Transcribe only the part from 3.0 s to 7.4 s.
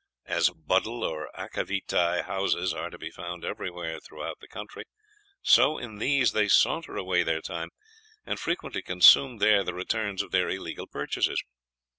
found everywhere through the country, so in these they saunter away their